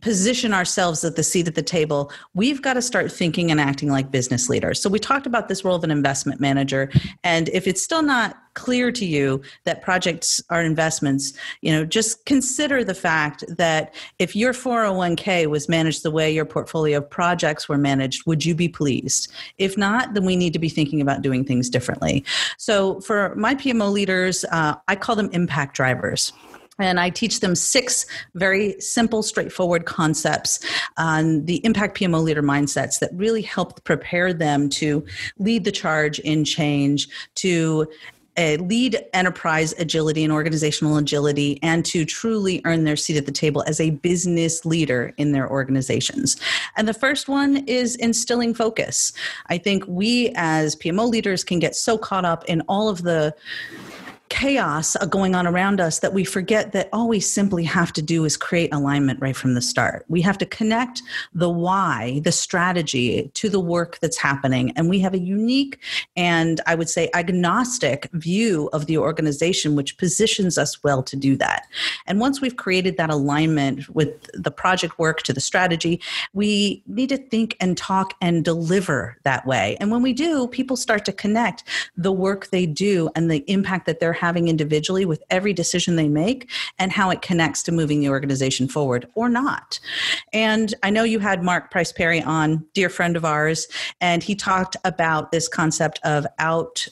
position 0.00 0.54
ourselves 0.54 1.04
at 1.04 1.16
the 1.16 1.22
seat 1.22 1.48
at 1.48 1.54
the 1.54 1.62
table, 1.62 2.10
we've 2.34 2.62
got 2.62 2.74
to 2.74 2.82
start 2.82 3.10
thinking 3.10 3.50
and 3.50 3.60
acting 3.60 3.90
like 3.90 4.10
business 4.10 4.48
leaders. 4.48 4.80
So 4.80 4.90
we 4.90 4.98
talked 4.98 5.26
about 5.26 5.48
this 5.48 5.64
role 5.64 5.76
of 5.76 5.84
an 5.84 5.90
investment 5.90 6.40
manager, 6.40 6.90
and 7.24 7.48
if 7.50 7.66
it's 7.66 7.82
still 7.82 8.02
not 8.02 8.36
clear 8.58 8.90
to 8.90 9.06
you 9.06 9.40
that 9.64 9.82
projects 9.82 10.42
are 10.50 10.62
investments, 10.62 11.32
you 11.62 11.70
know, 11.70 11.84
just 11.84 12.24
consider 12.26 12.82
the 12.82 12.94
fact 12.94 13.44
that 13.48 13.94
if 14.18 14.34
your 14.34 14.52
401k 14.52 15.46
was 15.46 15.68
managed 15.68 16.02
the 16.02 16.10
way 16.10 16.28
your 16.28 16.44
portfolio 16.44 16.98
of 16.98 17.08
projects 17.08 17.68
were 17.68 17.78
managed, 17.78 18.26
would 18.26 18.44
you 18.44 18.56
be 18.56 18.68
pleased? 18.68 19.30
If 19.58 19.78
not, 19.78 20.14
then 20.14 20.24
we 20.24 20.34
need 20.34 20.52
to 20.54 20.58
be 20.58 20.68
thinking 20.68 21.00
about 21.00 21.22
doing 21.22 21.44
things 21.44 21.70
differently. 21.70 22.24
So 22.56 23.00
for 23.00 23.32
my 23.36 23.54
PMO 23.54 23.92
leaders, 23.92 24.44
uh, 24.50 24.74
I 24.88 24.96
call 24.96 25.14
them 25.14 25.30
impact 25.32 25.76
drivers 25.76 26.32
and 26.78 27.00
I 27.00 27.10
teach 27.10 27.40
them 27.40 27.54
six 27.54 28.06
very 28.34 28.80
simple, 28.80 29.22
straightforward 29.22 29.84
concepts 29.84 30.60
on 30.96 31.44
the 31.44 31.64
impact 31.64 31.98
PMO 31.98 32.22
leader 32.22 32.42
mindsets 32.42 33.00
that 33.00 33.10
really 33.14 33.42
help 33.42 33.82
prepare 33.84 34.32
them 34.32 34.68
to 34.70 35.04
lead 35.38 35.64
the 35.64 35.72
charge 35.72 36.18
in 36.20 36.44
change, 36.44 37.08
to 37.36 37.88
a 38.38 38.56
lead 38.58 38.96
enterprise 39.12 39.74
agility 39.78 40.22
and 40.22 40.32
organizational 40.32 40.96
agility 40.96 41.58
and 41.60 41.84
to 41.84 42.04
truly 42.04 42.62
earn 42.64 42.84
their 42.84 42.94
seat 42.94 43.16
at 43.16 43.26
the 43.26 43.32
table 43.32 43.64
as 43.66 43.80
a 43.80 43.90
business 43.90 44.64
leader 44.64 45.12
in 45.16 45.32
their 45.32 45.50
organizations. 45.50 46.36
And 46.76 46.86
the 46.86 46.94
first 46.94 47.28
one 47.28 47.56
is 47.66 47.96
instilling 47.96 48.54
focus. 48.54 49.12
I 49.48 49.58
think 49.58 49.82
we 49.88 50.32
as 50.36 50.76
PMO 50.76 51.08
leaders 51.08 51.42
can 51.42 51.58
get 51.58 51.74
so 51.74 51.98
caught 51.98 52.24
up 52.24 52.44
in 52.44 52.60
all 52.68 52.88
of 52.88 53.02
the 53.02 53.34
chaos 54.28 54.96
uh, 54.96 55.06
going 55.06 55.34
on 55.34 55.46
around 55.46 55.80
us 55.80 56.00
that 56.00 56.12
we 56.12 56.24
forget 56.24 56.72
that 56.72 56.88
all 56.92 57.08
we 57.08 57.20
simply 57.20 57.64
have 57.64 57.92
to 57.92 58.02
do 58.02 58.24
is 58.24 58.36
create 58.36 58.72
alignment 58.72 59.20
right 59.20 59.36
from 59.36 59.54
the 59.54 59.62
start. 59.62 60.04
We 60.08 60.22
have 60.22 60.38
to 60.38 60.46
connect 60.46 61.02
the 61.34 61.48
why, 61.48 62.20
the 62.24 62.32
strategy 62.32 63.30
to 63.34 63.48
the 63.48 63.60
work 63.60 63.98
that's 64.00 64.16
happening. 64.16 64.72
And 64.76 64.88
we 64.88 65.00
have 65.00 65.14
a 65.14 65.18
unique 65.18 65.80
and 66.16 66.60
I 66.66 66.74
would 66.74 66.88
say 66.88 67.10
agnostic 67.14 68.08
view 68.12 68.68
of 68.72 68.86
the 68.86 68.98
organization, 68.98 69.74
which 69.74 69.96
positions 69.98 70.58
us 70.58 70.82
well 70.82 71.02
to 71.04 71.16
do 71.16 71.36
that. 71.36 71.66
And 72.06 72.20
once 72.20 72.40
we've 72.40 72.56
created 72.56 72.96
that 72.96 73.10
alignment 73.10 73.88
with 73.88 74.28
the 74.34 74.50
project 74.50 74.98
work 74.98 75.22
to 75.22 75.32
the 75.32 75.40
strategy, 75.40 76.00
we 76.32 76.82
need 76.86 77.08
to 77.08 77.16
think 77.16 77.56
and 77.60 77.76
talk 77.76 78.14
and 78.20 78.44
deliver 78.44 79.16
that 79.24 79.46
way. 79.46 79.76
And 79.80 79.90
when 79.90 80.02
we 80.02 80.12
do, 80.12 80.48
people 80.48 80.76
start 80.76 81.04
to 81.06 81.12
connect 81.12 81.64
the 81.96 82.12
work 82.12 82.48
they 82.48 82.66
do 82.66 83.10
and 83.14 83.30
the 83.30 83.44
impact 83.50 83.86
that 83.86 84.00
they're 84.00 84.12
having 84.18 84.48
individually 84.48 85.04
with 85.04 85.22
every 85.30 85.52
decision 85.52 85.96
they 85.96 86.08
make 86.08 86.50
and 86.78 86.92
how 86.92 87.10
it 87.10 87.22
connects 87.22 87.62
to 87.64 87.72
moving 87.72 88.00
the 88.00 88.08
organization 88.08 88.68
forward 88.68 89.08
or 89.14 89.28
not. 89.28 89.80
And 90.32 90.74
I 90.82 90.90
know 90.90 91.04
you 91.04 91.18
had 91.18 91.42
Mark 91.42 91.70
Price 91.70 91.92
Perry 91.92 92.22
on, 92.22 92.66
dear 92.74 92.88
friend 92.88 93.16
of 93.16 93.24
ours, 93.24 93.68
and 94.00 94.22
he 94.22 94.34
talked 94.34 94.76
about 94.84 95.32
this 95.32 95.48
concept 95.48 96.00
of 96.04 96.26
out 96.38 96.86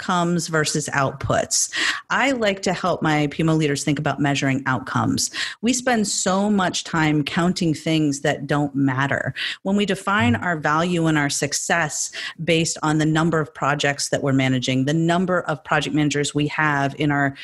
outcomes 0.00 0.48
versus 0.48 0.88
outputs. 0.94 1.70
I 2.08 2.32
like 2.32 2.62
to 2.62 2.72
help 2.72 3.02
my 3.02 3.26
PMO 3.26 3.56
leaders 3.56 3.84
think 3.84 3.98
about 3.98 4.18
measuring 4.18 4.62
outcomes. 4.64 5.30
We 5.60 5.74
spend 5.74 6.08
so 6.08 6.48
much 6.48 6.84
time 6.84 7.22
counting 7.22 7.74
things 7.74 8.20
that 8.22 8.46
don't 8.46 8.74
matter. 8.74 9.34
When 9.62 9.76
we 9.76 9.84
define 9.84 10.36
our 10.36 10.56
value 10.56 11.06
and 11.06 11.18
our 11.18 11.28
success 11.28 12.10
based 12.42 12.78
on 12.82 12.96
the 12.96 13.04
number 13.04 13.40
of 13.40 13.52
projects 13.52 14.08
that 14.08 14.22
we're 14.22 14.32
managing, 14.32 14.86
the 14.86 14.94
number 14.94 15.42
of 15.42 15.62
project 15.64 15.94
managers 15.94 16.34
we 16.34 16.46
have 16.48 16.94
in 16.98 17.10
our 17.10 17.34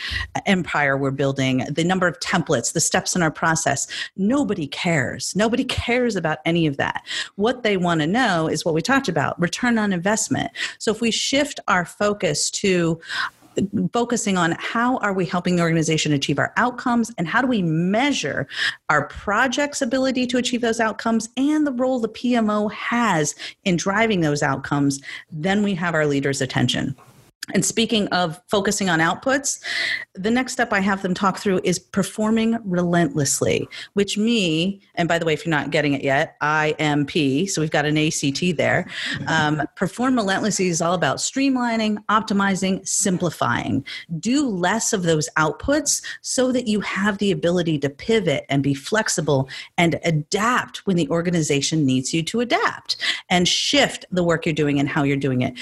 empire 0.47 0.97
we're 0.97 1.11
building, 1.11 1.59
the 1.71 1.85
number 1.85 2.07
of 2.07 2.19
templates, 2.21 2.73
the 2.73 2.81
steps 2.81 3.15
in 3.15 3.23
our 3.23 3.31
process, 3.31 3.87
nobody 4.17 4.67
cares. 4.67 5.37
Nobody 5.37 5.65
cares 5.65 6.17
about 6.17 6.39
any 6.47 6.67
of 6.67 6.79
that. 6.79 7.03
What 7.35 7.63
they 7.65 7.77
want 7.77 8.01
to 8.01 8.07
know 8.07 8.49
is 8.49 8.65
what 8.65 8.75
we 8.75 8.81
talked 8.81 9.09
about 9.09 9.39
return 9.39 9.77
on 9.77 9.93
investment. 9.93 10.53
So 10.79 10.91
if 10.91 11.03
we 11.03 11.11
shift 11.11 11.61
our 11.69 11.85
focus 11.85 12.46
to 12.51 13.01
focusing 13.93 14.37
on 14.37 14.55
how 14.59 14.99
are 14.99 15.13
we 15.13 15.25
helping 15.25 15.57
the 15.57 15.63
organization 15.63 16.13
achieve 16.13 16.39
our 16.39 16.53
outcomes 16.57 17.11
and 17.17 17.27
how 17.27 17.41
do 17.41 17.47
we 17.47 17.63
measure 17.63 18.47
our 18.91 19.07
project's 19.09 19.81
ability 19.81 20.27
to 20.27 20.37
achieve 20.37 20.61
those 20.61 20.81
outcomes 20.81 21.31
and 21.37 21.67
the 21.67 21.73
role 21.73 21.99
the 21.99 22.09
PMO 22.09 22.71
has 22.73 23.35
in 23.65 23.77
driving 23.77 24.21
those 24.21 24.43
outcomes, 24.43 25.01
then 25.31 25.63
we 25.63 25.75
have 25.75 25.95
our 25.95 26.07
leaders' 26.07 26.43
attention. 26.43 26.95
And 27.55 27.65
speaking 27.65 28.09
of 28.09 28.41
focusing 28.49 28.89
on 28.89 28.99
outputs, 28.99 29.61
the 30.15 30.31
next 30.31 30.53
step 30.53 30.73
I 30.73 30.81
have 30.81 31.03
them 31.03 31.15
talk 31.15 31.39
through 31.39 31.61
is 31.63 31.79
performing 31.79 32.59
relentlessly, 32.65 33.69
which 33.95 34.19
me, 34.19 34.81
and 34.97 35.09
by 35.09 35.19
the 35.19 35.25
way, 35.25 35.33
if 35.33 35.47
you're 35.47 35.51
not 35.51 35.71
getting 35.71 35.93
it 35.93 36.03
yet, 36.03 36.37
IMP, 36.41 37.49
so 37.49 37.61
we've 37.61 37.71
got 37.71 37.85
an 37.85 37.97
ACT 37.97 38.57
there. 38.57 38.89
Um, 39.29 39.63
perform 39.77 40.17
relentlessly 40.17 40.69
is 40.69 40.83
all 40.83 40.95
about 40.95 41.19
streamlining, 41.19 41.99
optimizing, 42.09 42.87
simplifying. 42.87 43.85
Do 44.19 44.49
less 44.49 44.93
of 44.93 45.05
those 45.05 45.29
outputs 45.37 46.03
so 46.23 46.51
that 46.53 46.67
you 46.67 46.81
have 46.81 47.19
the 47.19 47.31
ability 47.31 47.79
to 47.81 47.91
pivot 47.91 48.45
and 48.49 48.63
be 48.63 48.75
flexible 48.75 49.49
and 49.79 50.01
adapt 50.05 50.87
when 50.87 50.97
the 50.97 51.09
organization 51.11 51.87
needs 51.87 52.13
you 52.13 52.23
to 52.25 52.41
adapt 52.41 52.97
and 53.31 53.47
shift 53.47 54.05
the 54.11 54.25
work 54.25 54.47
you're 54.47 54.55
doing 54.55 54.81
and 54.81 54.89
how 54.89 55.03
you're 55.05 55.17
doing 55.17 55.43
it. 55.43 55.55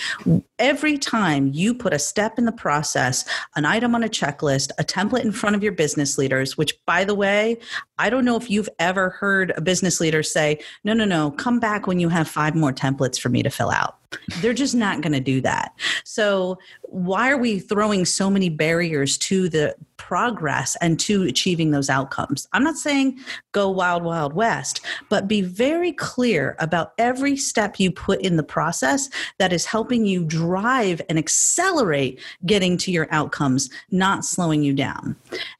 Every 0.58 0.96
time 0.96 1.50
you 1.52 1.73
put 1.74 1.92
a 1.92 1.98
step 1.98 2.38
in 2.38 2.44
the 2.44 2.52
process, 2.52 3.24
an 3.56 3.64
item 3.64 3.94
on 3.94 4.02
a 4.02 4.08
checklist, 4.08 4.70
a 4.78 4.84
template 4.84 5.24
in 5.24 5.32
front 5.32 5.56
of 5.56 5.62
your 5.62 5.72
business 5.72 6.18
leaders, 6.18 6.56
which, 6.56 6.74
by 6.86 7.04
the 7.04 7.14
way, 7.14 7.58
I 7.98 8.10
don't 8.10 8.24
know 8.24 8.36
if 8.36 8.50
you've 8.50 8.68
ever 8.78 9.10
heard 9.10 9.52
a 9.56 9.60
business 9.60 10.00
leader 10.00 10.22
say, 10.22 10.60
no, 10.84 10.92
no, 10.92 11.04
no, 11.04 11.30
come 11.32 11.60
back 11.60 11.86
when 11.86 12.00
you 12.00 12.08
have 12.08 12.28
five 12.28 12.54
more 12.54 12.72
templates 12.72 13.18
for 13.18 13.28
me 13.28 13.42
to 13.42 13.50
fill 13.50 13.70
out. 13.70 13.98
They're 14.40 14.52
just 14.52 14.74
not 14.74 15.00
going 15.00 15.12
to 15.12 15.20
do 15.20 15.40
that. 15.42 15.72
So, 16.04 16.58
why 16.82 17.30
are 17.30 17.38
we 17.38 17.58
throwing 17.58 18.04
so 18.04 18.30
many 18.30 18.48
barriers 18.48 19.18
to 19.18 19.48
the 19.48 19.74
progress 19.96 20.76
and 20.80 21.00
to 21.00 21.22
achieving 21.22 21.70
those 21.70 21.90
outcomes? 21.90 22.46
I'm 22.52 22.62
not 22.62 22.76
saying 22.76 23.18
go 23.52 23.70
wild, 23.70 24.04
wild 24.04 24.32
west, 24.34 24.80
but 25.08 25.26
be 25.26 25.40
very 25.40 25.92
clear 25.92 26.56
about 26.58 26.92
every 26.98 27.36
step 27.36 27.80
you 27.80 27.90
put 27.90 28.20
in 28.20 28.36
the 28.36 28.42
process 28.42 29.08
that 29.38 29.52
is 29.52 29.64
helping 29.64 30.04
you 30.04 30.24
drive 30.24 31.00
and 31.08 31.18
accelerate 31.18 32.20
getting 32.46 32.76
to 32.78 32.92
your 32.92 33.08
outcomes, 33.10 33.70
not 33.90 34.24
slowing 34.24 34.62
you 34.62 34.72
down. 34.72 35.16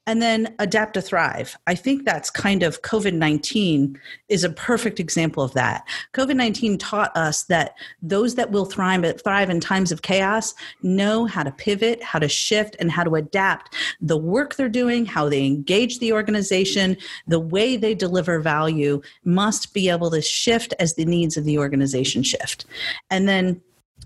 And 0.07 0.21
then 0.21 0.55
adapt 0.59 0.93
to 0.93 1.01
thrive. 1.01 1.57
I 1.67 1.75
think 1.75 2.05
that's 2.05 2.29
kind 2.29 2.63
of 2.63 2.81
COVID 2.81 3.13
19 3.13 3.99
is 4.29 4.43
a 4.43 4.49
perfect 4.49 4.99
example 4.99 5.43
of 5.43 5.53
that. 5.53 5.87
COVID 6.13 6.35
19 6.35 6.77
taught 6.77 7.15
us 7.17 7.43
that 7.43 7.75
those 8.01 8.35
that 8.35 8.44
that 8.45 8.51
will 8.51 8.65
thrive, 8.65 9.21
thrive 9.23 9.49
in 9.49 9.59
times 9.59 9.91
of 9.91 10.03
chaos 10.03 10.53
know 10.83 11.25
how 11.25 11.41
to 11.41 11.51
pivot, 11.51 12.03
how 12.03 12.19
to 12.19 12.27
shift, 12.27 12.75
and 12.79 12.91
how 12.91 13.03
to 13.03 13.15
adapt 13.15 13.73
the 13.99 14.17
work 14.17 14.55
they're 14.55 14.69
doing, 14.69 15.03
how 15.03 15.27
they 15.27 15.45
engage 15.45 15.97
the 15.97 16.13
organization, 16.13 16.95
the 17.27 17.39
way 17.39 17.75
they 17.75 17.95
deliver 17.95 18.39
value 18.39 19.01
must 19.23 19.73
be 19.73 19.89
able 19.89 20.11
to 20.11 20.21
shift 20.21 20.75
as 20.79 20.93
the 20.93 21.05
needs 21.05 21.37
of 21.37 21.43
the 21.43 21.57
organization 21.57 22.21
shift. 22.21 22.65
And 23.09 23.27
then 23.27 23.61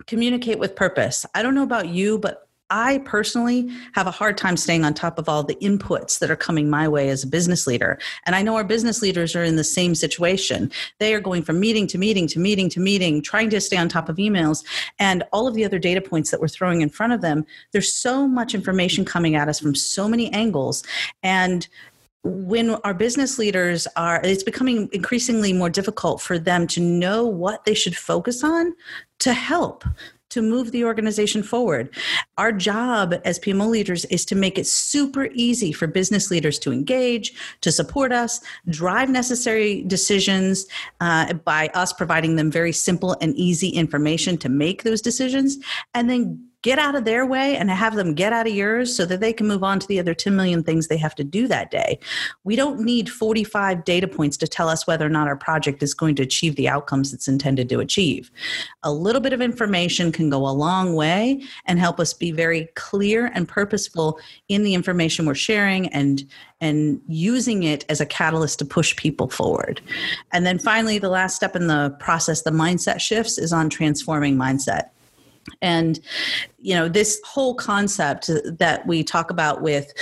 communicate 0.06 0.58
with 0.58 0.74
purpose. 0.74 1.26
I 1.36 1.44
don't 1.44 1.56
know 1.56 1.64
about 1.64 1.90
you, 1.90 2.18
but 2.18 2.49
I 2.70 3.00
personally 3.00 3.70
have 3.94 4.08
a 4.08 4.12
hard 4.12 4.38
time 4.38 4.58
staying 4.58 4.86
on 4.86 4.94
top 4.94 5.18
of 5.18 5.28
all 5.28 5.44
the 5.44 5.56
inputs 5.56 6.20
that 6.20 6.30
are 6.30 6.36
coming 6.36 6.70
my 6.70 6.88
way 6.88 7.10
as 7.10 7.24
a 7.24 7.28
business 7.28 7.66
leader. 7.66 8.00
And 8.26 8.36
I 8.36 8.42
know 8.42 8.56
our 8.56 8.64
business 8.64 9.02
leaders 9.02 9.36
are 9.36 9.44
in 9.44 9.56
the 9.56 9.64
same 9.64 9.96
situation. 9.96 10.72
They 11.00 11.14
are 11.14 11.20
going 11.20 11.44
from 11.44 11.60
meeting 11.60 11.88
to 11.88 11.98
meeting 11.98 12.28
to 12.28 12.40
meeting 12.40 12.70
to 12.70 12.80
meeting, 12.80 13.22
trying 13.22 13.50
to 13.50 13.62
stay 13.62 13.78
on 13.78 13.90
top 13.90 14.10
of 14.10 14.18
emails 14.18 14.64
and 15.00 15.24
all 15.34 15.48
of 15.48 15.56
the 15.56 15.66
other 15.66 15.80
data 15.80 16.02
points 16.02 16.32
that 16.32 16.40
we're 16.40 16.48
throwing 16.48 16.82
in 16.82 16.90
front 16.90 17.14
of 17.14 17.22
them. 17.22 17.46
There's 17.72 17.92
so 17.94 18.28
much 18.28 18.54
information 18.54 19.06
coming 19.06 19.36
at 19.36 19.50
us 19.50 19.60
from 19.60 19.76
so 19.76 20.08
many 20.08 20.32
angles. 20.32 20.84
And 21.24 21.68
when 22.24 22.72
our 22.72 22.94
business 22.94 23.40
leaders 23.40 23.88
are 23.96 24.20
it's 24.24 24.44
becoming 24.44 24.90
increasingly 24.92 25.54
more 25.54 25.70
difficult 25.70 26.22
for 26.22 26.38
them 26.38 26.68
to 26.68 26.82
know 26.82 27.26
what 27.26 27.64
they 27.64 27.74
should 27.74 27.96
focus 27.96 28.44
on 28.44 28.74
to 29.20 29.34
help 29.34 29.86
to 30.30 30.42
move 30.42 30.72
the 30.72 30.86
organization 30.86 31.44
forward. 31.44 31.90
Our 32.38 32.52
job 32.52 33.16
as 33.26 33.40
PMO 33.40 33.70
leaders 33.70 34.06
is 34.06 34.26
to 34.26 34.36
make 34.36 34.58
it 34.58 34.68
super 34.68 35.30
easy 35.34 35.72
for 35.72 35.88
business 35.88 36.32
leaders 36.32 36.60
to 36.60 36.72
engage, 36.72 37.34
to 37.62 37.72
support 37.72 38.12
us, 38.12 38.42
drive 38.68 39.10
necessary 39.10 39.84
decisions 39.84 40.66
uh, 41.02 41.34
by 41.34 41.70
us 41.74 41.94
providing 41.94 42.36
them 42.36 42.52
very 42.52 42.72
simple 42.72 43.16
and 43.22 43.36
easy 43.36 43.70
information 43.70 44.38
to 44.38 44.50
make 44.50 44.84
those 44.84 45.02
decisions, 45.02 45.58
and 45.94 46.10
then 46.10 46.49
get 46.62 46.78
out 46.78 46.96
of 46.96 47.06
their 47.06 47.26
way 47.26 47.56
and 47.56 47.70
have 47.70 47.96
them 47.96 48.14
get 48.14 48.34
out 48.34 48.46
of 48.46 48.54
yours 48.54 48.96
so 48.96 49.06
that 49.06 49.22
they 49.22 49.32
can 49.32 49.48
move 49.48 49.64
on 49.64 49.80
to 49.80 49.88
the 49.88 50.00
other 50.00 50.14
10 50.14 50.36
million 50.36 50.62
things 50.62 50.88
they 50.88 50.98
have 50.98 51.16
to 51.16 51.24
do 51.24 51.48
that 51.48 51.72
day. 51.72 51.98
We 52.44 52.56
don't 52.56 52.82
need 52.82 53.10
45 53.10 53.86
data 53.86 54.08
points 54.08 54.36
to 54.38 54.48
tell 54.48 54.68
us 54.68 54.86
whether 54.86 55.06
or 55.06 55.10
not 55.10 55.28
our 55.28 55.38
project 55.38 55.82
is 55.82 55.94
going 55.94 56.16
to 56.16 56.24
achieve 56.24 56.56
the 56.58 56.68
outcomes 56.68 57.14
it's 57.14 57.30
intended 57.30 57.70
to 57.70 57.80
achieve. 57.80 58.30
A 58.84 58.92
little 58.92 59.22
bit 59.22 59.32
of 59.32 59.42
information 59.42 60.12
can 60.12 60.30
go 60.30 60.46
a 60.46 60.52
long 60.52 60.96
way 60.96 61.42
and 61.66 61.80
help 61.80 62.00
us 62.00 62.14
be 62.14 62.32
very 62.32 62.68
clear 62.76 63.28
and 63.34 63.48
purposeful 63.48 64.20
in 64.50 64.64
the 64.64 64.74
information 64.74 65.26
we're 65.26 65.36
sharing 65.36 65.88
and 65.90 66.26
and 66.62 67.00
using 67.08 67.64
it 67.64 67.86
as 67.88 68.02
a 68.02 68.06
catalyst 68.06 68.60
to 68.60 68.66
push 68.66 68.94
people 68.98 69.30
forward. 69.30 69.80
And 70.34 70.46
then 70.46 70.60
finally, 70.60 71.00
the 71.00 71.08
last 71.08 71.38
step 71.38 71.56
in 71.56 71.68
the 71.68 71.96
process, 72.00 72.42
the 72.42 72.52
mindset 72.52 73.00
shifts, 73.00 73.38
is 73.38 73.54
on 73.54 73.70
transforming 73.70 74.36
mindset. 74.36 74.90
And, 75.62 76.00
you 76.58 76.76
know, 76.76 76.90
this 76.90 77.22
whole 77.26 77.56
concept 77.56 78.30
that 78.60 78.86
we 78.86 79.04
talk 79.04 79.32
about 79.32 79.62
with 79.62 79.94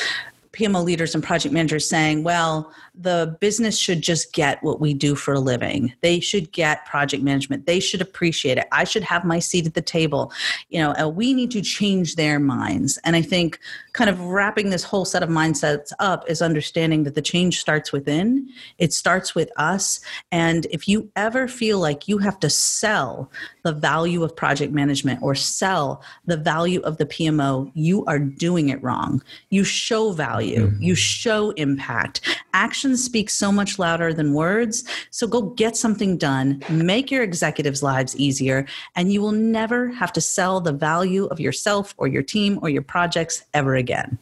PMO 0.54 0.84
leaders 0.84 1.14
and 1.14 1.24
project 1.24 1.54
managers 1.54 1.88
saying, 1.88 2.24
well, 2.24 2.72
the 3.00 3.38
business 3.40 3.78
should 3.78 4.02
just 4.02 4.34
get 4.34 4.62
what 4.64 4.80
we 4.80 4.94
do 4.94 5.16
for 5.16 5.34
a 5.34 5.40
living. 5.40 5.94
They 6.02 6.20
should 6.20 6.52
get 6.52 6.86
project 6.86 7.24
management. 7.24 7.66
They 7.66 7.80
should 7.80 8.02
appreciate 8.02 8.58
it. 8.58 8.68
I 8.72 8.84
should 8.84 9.04
have 9.04 9.24
my 9.24 9.40
seat 9.40 9.68
at 9.68 9.76
the 9.76 9.82
table. 9.82 10.32
You 10.70 10.80
know, 10.80 10.94
uh, 10.94 11.08
we 11.08 11.34
need 11.34 11.52
to 11.52 11.62
change 11.62 12.16
their 12.16 12.40
minds. 12.40 12.98
And 13.04 13.16
I 13.16 13.22
think 13.22 13.60
kind 13.94 14.10
of 14.10 14.20
wrapping 14.22 14.70
this 14.70 14.84
whole 14.84 15.06
set 15.06 15.24
of 15.24 15.30
mindsets 15.30 15.92
up 16.00 16.28
is 16.30 16.42
understanding 16.42 17.04
that 17.04 17.16
the 17.16 17.22
change 17.22 17.60
starts 17.60 17.92
within. 17.92 18.50
It 18.78 18.94
starts 18.94 19.36
with 19.36 19.52
us. 19.58 20.00
And 20.32 20.66
if 20.72 20.88
you 20.88 21.12
ever 21.16 21.48
feel 21.48 21.80
like 21.80 22.08
you 22.08 22.18
have 22.20 22.40
to 22.40 22.50
sell 22.50 23.32
the 23.64 23.74
value 23.74 24.24
of 24.24 24.36
project 24.36 24.74
management 24.74 25.22
or 25.22 25.36
sell 25.36 26.02
the 26.26 26.38
value 26.38 26.82
of 26.82 26.98
the 26.98 27.06
PMO, 27.06 27.72
you 27.76 28.06
are 28.06 28.20
doing 28.20 28.70
it 28.70 28.82
wrong. 28.82 29.22
You 29.50 29.64
show 29.64 30.12
value, 30.12 30.68
mm-hmm. 30.68 30.82
you 30.82 30.96
show 30.96 31.52
impact. 31.52 32.22
Action 32.54 32.87
actions 32.88 33.04
speak 33.04 33.30
so 33.30 33.52
much 33.52 33.78
louder 33.78 34.14
than 34.14 34.34
words. 34.34 34.86
So 35.12 35.28
go 35.28 35.42
get 35.42 35.76
something 35.76 36.18
done, 36.18 36.64
make 36.70 37.12
your 37.12 37.22
executives' 37.22 37.84
lives 37.84 38.16
easier, 38.16 38.66
and 38.96 39.12
you 39.12 39.22
will 39.22 39.34
never 39.34 39.90
have 39.90 40.14
to 40.14 40.22
sell 40.22 40.62
the 40.62 40.72
value 40.72 41.26
of 41.26 41.40
yourself 41.40 41.94
or 41.98 42.08
your 42.08 42.24
team 42.24 42.60
or 42.62 42.70
your 42.70 42.82
projects 42.82 43.44
ever 43.54 43.76
again. 43.76 44.18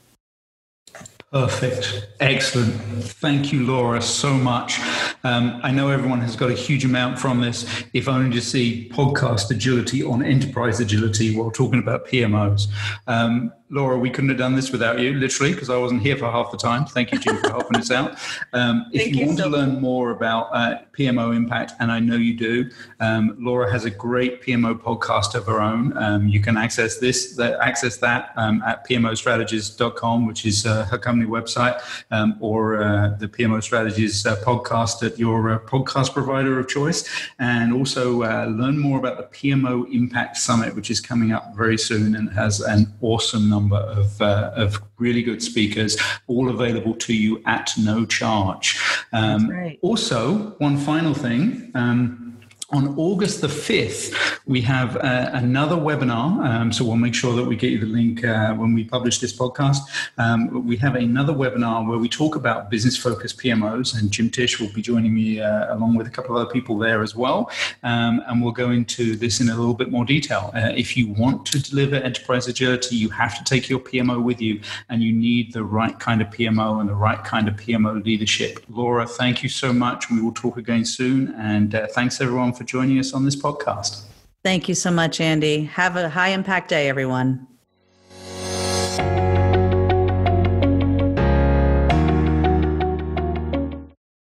Perfect. 1.32 2.08
Excellent. 2.22 2.74
Thank 3.22 3.52
you, 3.52 3.66
Laura, 3.66 4.02
so 4.02 4.34
much. 4.34 4.80
Um, 5.24 5.60
I 5.64 5.70
know 5.70 5.90
everyone 5.90 6.22
has 6.22 6.36
got 6.36 6.50
a 6.50 6.54
huge 6.54 6.86
amount 6.86 7.20
from 7.20 7.42
this, 7.42 7.66
if 7.94 8.08
only 8.08 8.34
to 8.36 8.42
see 8.42 8.90
podcast 8.94 9.52
agility 9.52 10.02
on 10.02 10.24
enterprise 10.24 10.80
agility 10.80 11.36
while 11.36 11.52
talking 11.52 11.80
about 11.80 12.08
PMOs. 12.08 12.68
Um, 13.08 13.52
Laura, 13.70 13.98
we 13.98 14.12
couldn't 14.12 14.30
have 14.30 14.38
done 14.38 14.56
this 14.56 14.72
without 14.72 15.00
you, 15.00 15.16
literally, 15.16 15.52
because 15.52 15.72
I 15.72 15.78
wasn't 15.78 16.04
here 16.04 16.16
for 16.16 16.30
half 16.30 16.52
the 16.52 16.58
time. 16.58 16.86
Thank 16.86 17.12
you, 17.12 17.18
Jim, 17.18 17.38
for 17.38 17.50
helping 17.50 17.78
us 17.78 17.92
out. 17.92 18.18
Um, 18.54 18.86
if 18.94 19.08
you, 19.08 19.22
you, 19.22 19.26
want 19.26 19.40
so 19.40 19.46
to 19.46 19.50
learn 19.50 19.82
more 19.82 20.12
about 20.12 20.50
uh, 20.54 20.80
PMO 20.98 21.36
impact, 21.36 21.74
and 21.80 21.92
I 21.92 22.00
know 22.00 22.16
you 22.16 22.36
do, 22.38 22.70
um, 23.02 23.36
Laura 23.38 23.70
has 23.70 23.84
a 23.84 23.90
great 23.90 24.42
PMO 24.42 24.80
podcast 24.80 25.36
of 25.36 25.46
her 25.48 25.62
own. 25.62 25.98
Um, 25.98 26.28
you 26.28 26.40
can 26.40 26.56
access 26.56 27.00
this, 27.00 27.38
access 27.40 27.98
that 27.98 28.32
um, 28.38 28.62
at 28.62 28.88
pmostrategies.com, 28.88 30.26
which 30.26 30.46
is 30.46 30.66
uh, 30.66 30.86
her 30.86 30.98
company 30.98 31.30
website, 31.30 31.82
um, 32.12 32.38
or 32.40 32.82
uh, 32.82 33.10
the 33.20 33.28
PMO 33.28 33.62
Strategies 33.62 34.26
uh, 34.26 34.38
podcast 34.38 35.06
at 35.06 35.20
your 35.20 35.52
uh, 35.52 35.60
podcast 35.60 36.14
provider 36.14 36.58
of 36.58 36.68
choice, 36.70 37.08
and 37.40 37.74
also 37.74 38.24
uh, 38.24 38.46
learn 38.46 38.80
more 38.80 39.00
about 39.00 39.18
the 39.18 39.38
PMO 39.38 39.94
Impact 39.94 40.38
Summit, 40.38 40.76
which 40.76 40.90
is 40.90 41.02
coming 41.02 41.34
up 41.34 41.56
very 41.56 41.78
soon 41.78 42.16
and 42.16 42.32
has 42.32 42.62
an 42.62 42.94
awesome 43.02 43.50
number 43.56 43.78
of, 43.78 44.22
uh, 44.22 44.52
of 44.56 44.82
really 44.98 45.24
good 45.24 45.42
speakers, 45.42 45.98
all 46.28 46.50
available 46.50 46.96
to 46.96 47.14
you 47.14 47.42
at 47.46 47.72
no 47.78 48.06
charge. 48.06 48.80
Um, 49.14 49.42
also, 49.82 50.56
one 50.68 50.78
final 50.78 51.14
thing. 51.14 51.72
Um, 51.74 52.25
on 52.72 52.98
August 52.98 53.42
the 53.42 53.48
5th, 53.48 54.42
we 54.48 54.60
have 54.62 54.98
uh, 54.98 55.30
another 55.34 55.76
webinar. 55.76 56.44
Um, 56.46 56.72
so 56.72 56.84
we'll 56.84 56.96
make 56.96 57.14
sure 57.14 57.36
that 57.36 57.44
we 57.44 57.56
get 57.56 57.72
you 57.72 57.80
the 57.80 57.86
link 57.86 58.26
uh, 58.26 58.56
when 58.56 58.74
we 58.74 58.84
publish 58.84 59.20
this 59.20 59.38
podcast. 59.38 59.80
Um, 60.18 60.66
we 60.66 60.76
have 60.78 60.96
another 60.96 61.32
webinar 61.34 61.88
where 61.88 62.00
we 62.00 62.10
talk 62.10 62.36
about 62.36 62.72
business 62.72 62.98
focused 62.98 63.38
PMOs, 63.40 64.00
and 64.00 64.10
Jim 64.10 64.32
Tisch 64.32 64.60
will 64.60 64.72
be 64.74 64.82
joining 64.82 65.14
me 65.14 65.42
uh, 65.42 65.76
along 65.76 65.96
with 65.96 66.08
a 66.08 66.10
couple 66.10 66.36
of 66.36 66.42
other 66.42 66.52
people 66.52 66.78
there 66.78 67.04
as 67.04 67.16
well. 67.16 67.52
Um, 67.84 68.24
and 68.28 68.42
we'll 68.42 68.52
go 68.52 68.72
into 68.72 69.16
this 69.16 69.42
in 69.42 69.50
a 69.50 69.56
little 69.56 69.76
bit 69.76 69.92
more 69.92 70.06
detail. 70.06 70.52
Uh, 70.56 70.72
if 70.76 70.98
you 70.98 71.14
want 71.14 71.46
to 71.48 71.62
deliver 71.62 71.98
enterprise 71.98 72.48
agility, 72.48 72.96
you 72.96 73.10
have 73.10 73.38
to 73.38 73.44
take 73.44 73.70
your 73.70 73.80
PMO 73.80 74.24
with 74.24 74.42
you, 74.42 74.60
and 74.90 75.04
you 75.04 75.14
need 75.14 75.54
the 75.54 75.64
right 75.64 76.00
kind 76.00 76.20
of 76.20 76.30
PMO 76.30 76.80
and 76.80 76.90
the 76.90 76.96
right 76.96 77.24
kind 77.24 77.48
of 77.48 77.56
PMO 77.58 78.04
leadership. 78.04 78.64
Laura, 78.70 79.06
thank 79.06 79.44
you 79.44 79.50
so 79.50 79.72
much. 79.72 80.10
We 80.10 80.20
will 80.20 80.34
talk 80.34 80.58
again 80.58 80.84
soon. 80.84 81.36
And 81.38 81.76
uh, 81.76 81.88
thanks 81.88 82.20
everyone 82.20 82.55
for 82.58 82.64
joining 82.64 83.00
us 83.00 83.14
on 83.14 83.26
this 83.26 83.36
podcast. 83.36 84.04
Thank 84.44 84.70
you 84.70 84.76
so 84.76 84.92
much, 84.92 85.20
Andy. 85.20 85.64
Have 85.66 85.96
a 85.96 86.10
high 86.10 86.30
impact 86.30 86.70
day, 86.70 86.88
everyone. 86.88 87.48